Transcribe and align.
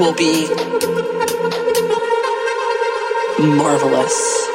will 0.00 0.14
be 0.14 0.48
marvelous. 3.38 4.49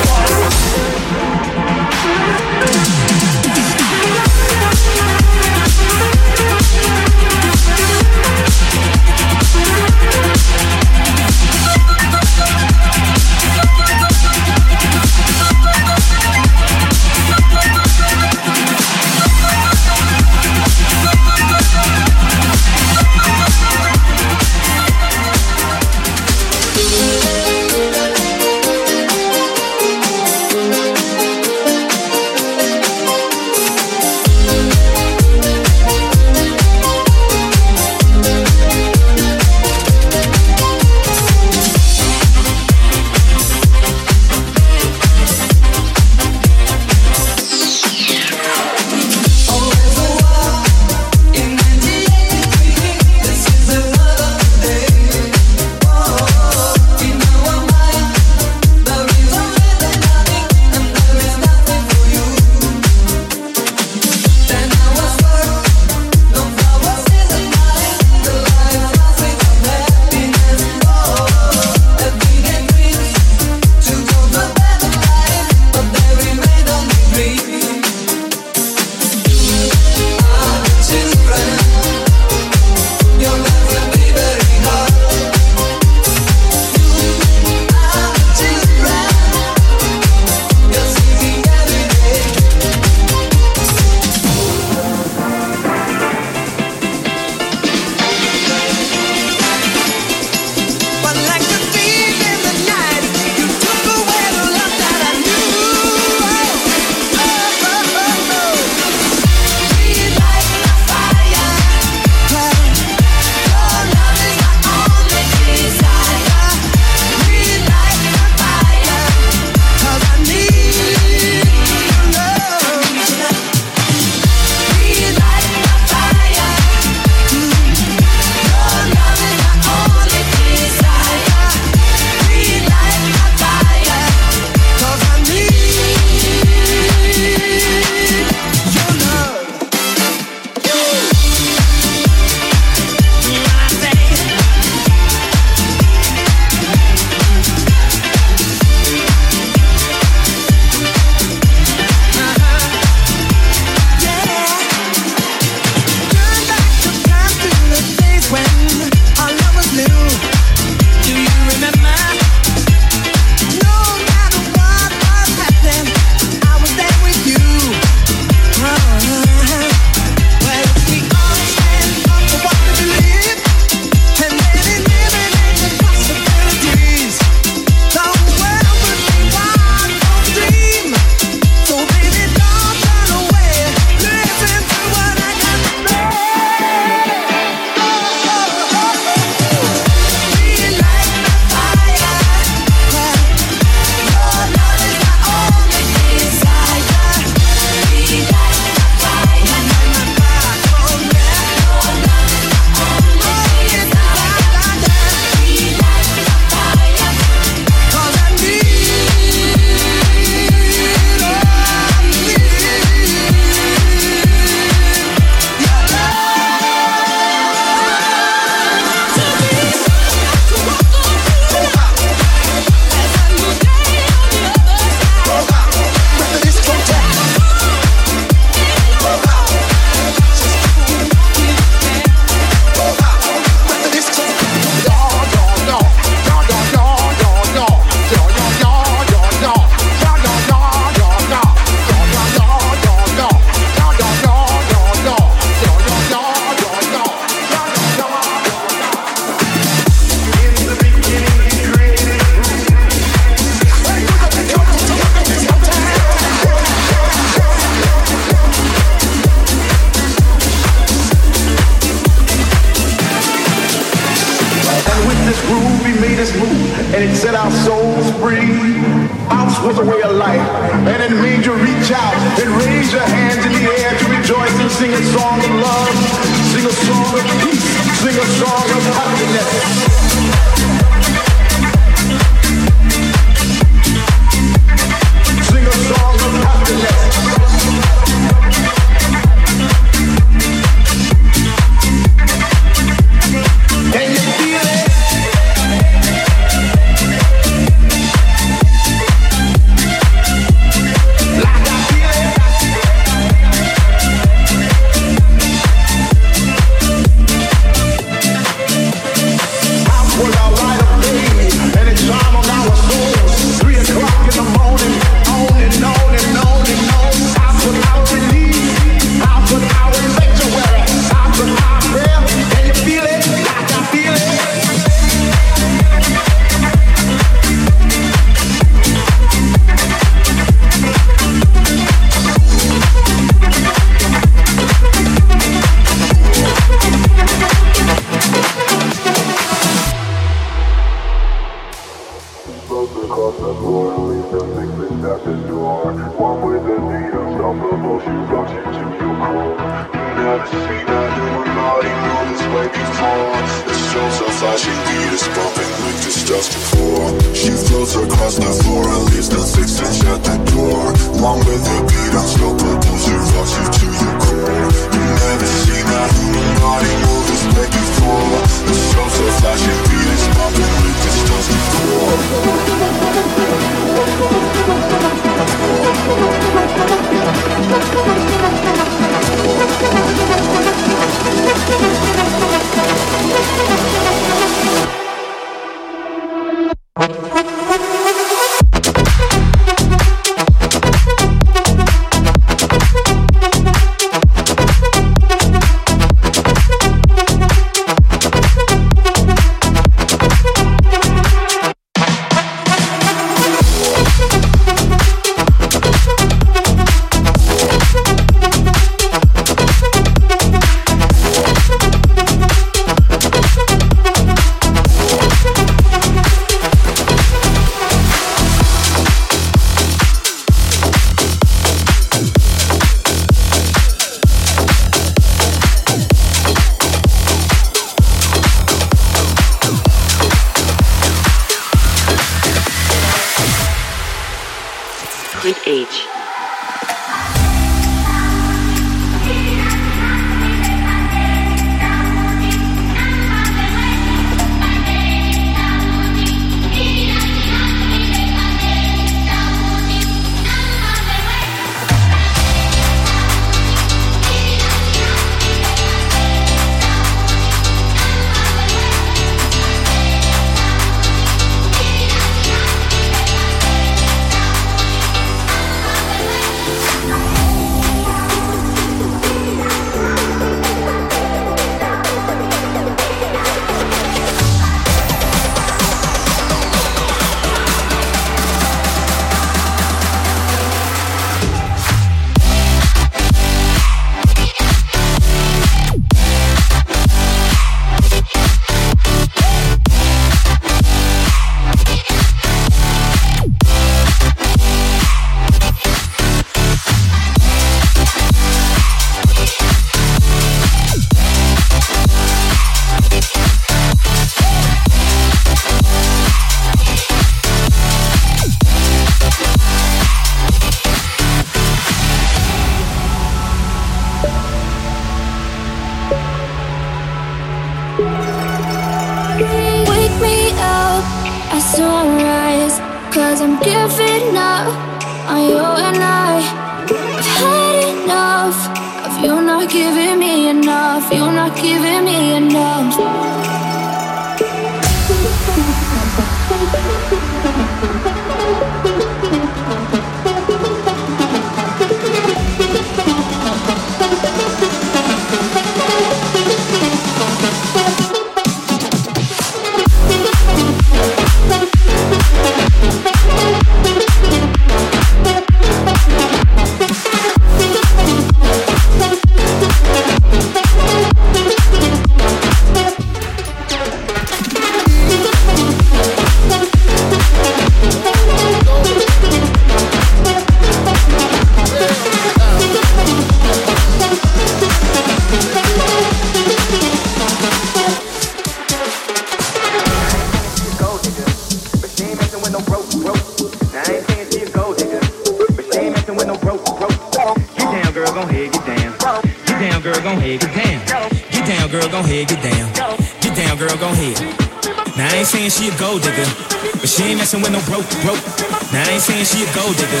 messing 597.32 597.40
with 597.40 597.52
no 597.52 597.72
broke, 597.72 597.88
broke. 598.02 598.72
Now 598.72 598.84
I 598.84 598.92
ain't 598.92 599.02
saying 599.02 599.24
she 599.24 599.42
a 599.42 599.54
gold 599.54 599.76
digger, 599.76 600.00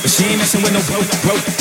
but 0.00 0.10
she 0.10 0.24
ain't 0.26 0.38
messing 0.38 0.62
with 0.62 0.72
no 0.72 0.80
broke, 0.86 1.10
broke. 1.22 1.57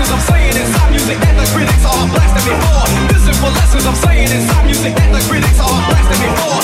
lessons 0.00 0.16
I'm 0.16 0.34
saying 0.34 0.56
inside 0.56 0.90
music 0.90 1.18
that 1.20 1.36
the 1.36 1.46
critics 1.52 1.84
are 1.84 2.08
blasting 2.08 2.46
me 2.48 2.56
for. 2.64 2.80
Listen 3.12 3.34
for 3.36 3.50
lessons 3.52 3.86
I'm 3.86 3.94
saying 3.94 4.30
inside 4.32 4.64
music 4.64 4.94
that 4.96 5.12
the 5.12 5.20
critics 5.28 5.60
are 5.60 5.76
blasting 5.88 6.20
me 6.24 6.28
for. 6.40 6.56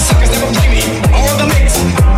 Suckers 0.00 0.30
never 0.32 0.48
play 0.56 0.68
me, 0.72 0.82
or 1.12 1.36
the 1.36 1.46
mix. 1.52 2.11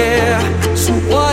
care. 0.00 0.76
So 0.76 0.92
what? 1.12 1.29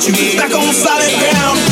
I 0.00 0.48
go 0.48 0.60
crazy, 0.60 1.18
then 1.18 1.34
will 1.34 1.67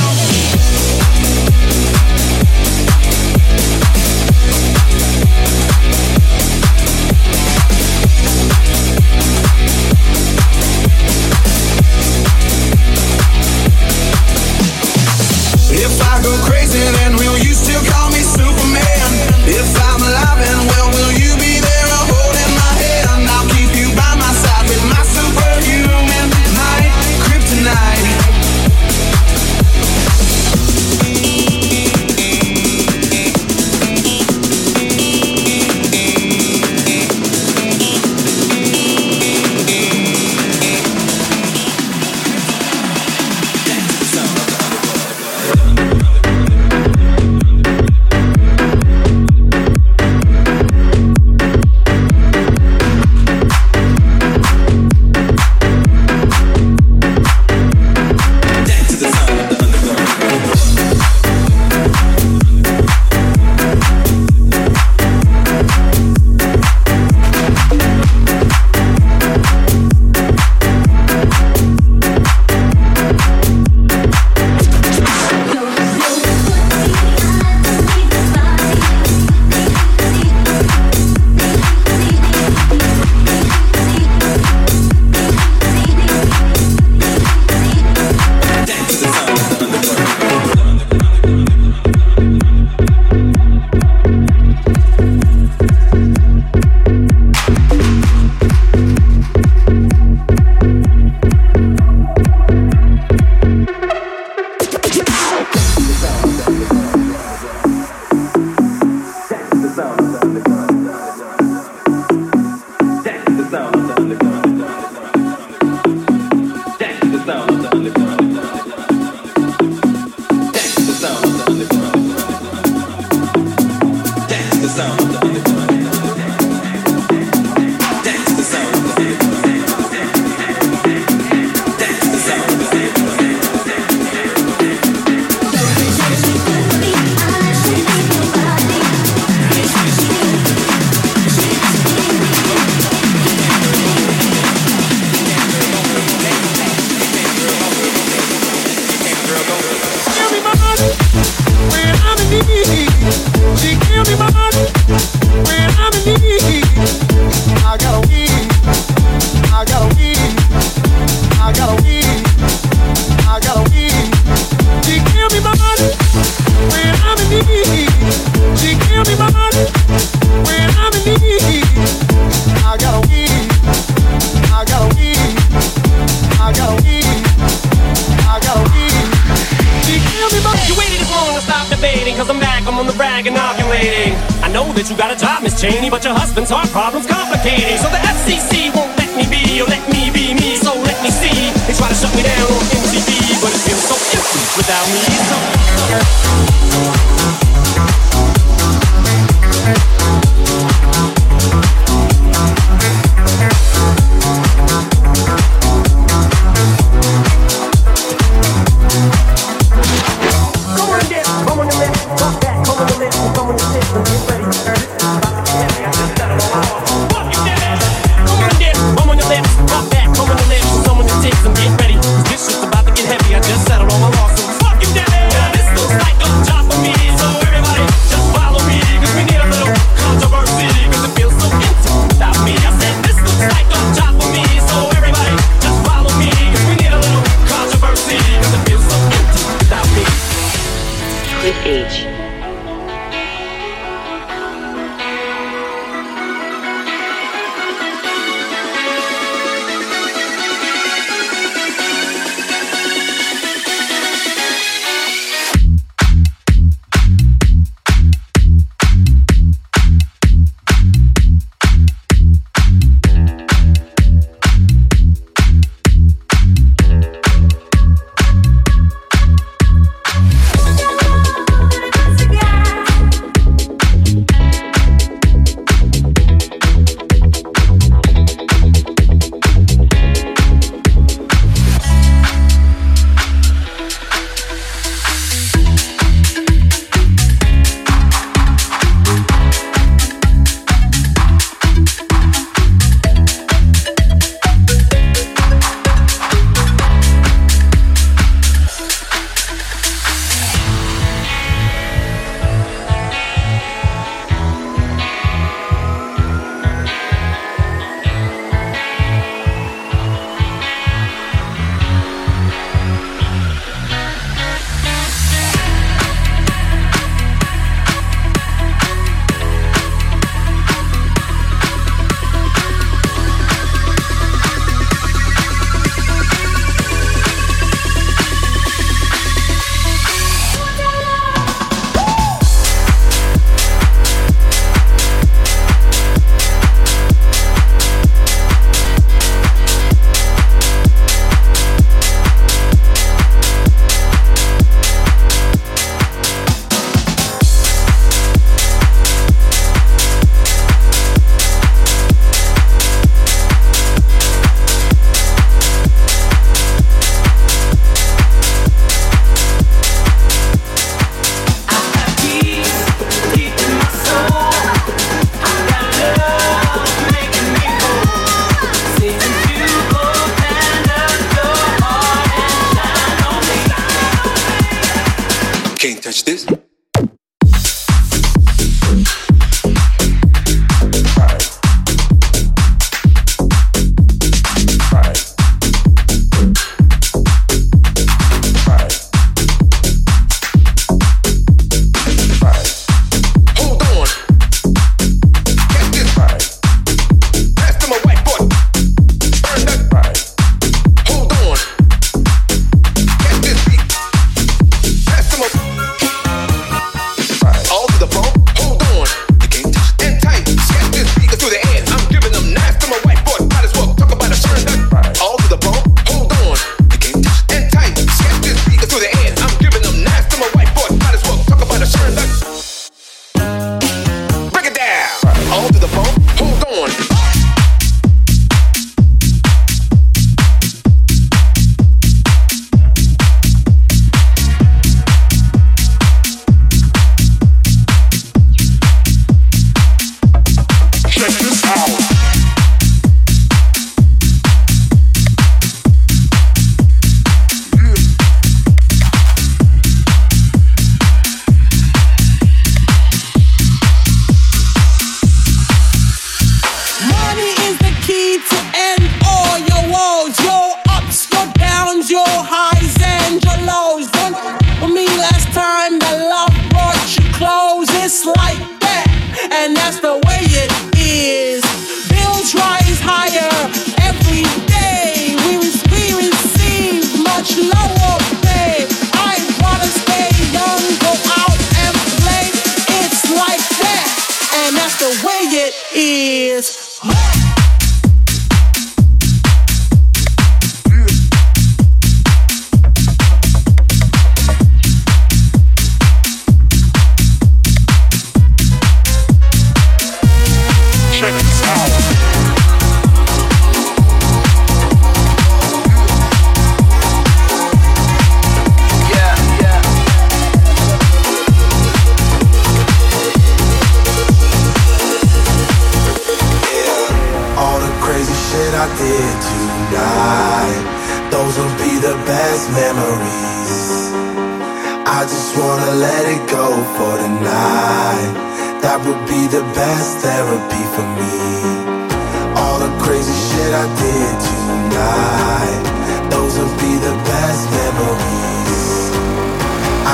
I 533.79 533.85
did 534.01 534.35
tonight. 534.49 535.83
Those 536.31 536.57
will 536.59 536.77
be 536.81 536.93
the 536.97 537.12
best 537.29 537.62
memories. 537.77 538.85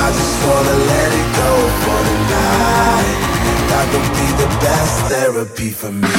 I 0.03 0.05
just 0.19 0.37
wanna 0.43 0.77
let 0.91 1.09
it 1.21 1.29
go 1.41 1.51
for 1.83 1.99
tonight. 2.09 3.19
That 3.71 3.85
would 3.93 4.09
be 4.19 4.27
the 4.43 4.49
best 4.59 4.95
therapy 5.11 5.69
for 5.71 5.91
me. 5.93 6.11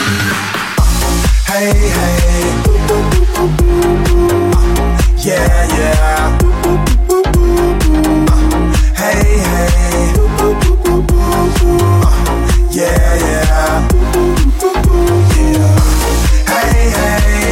Hey, 1.45 1.72
hey. 1.99 2.49
Yeah, 5.28 5.68
yeah. 5.78 6.22
Hey, 8.97 9.20
hey. 9.49 10.09
Yeah, 12.70 13.14
yeah 13.26 14.43
hey, 16.91 17.30
hey. 17.30 17.43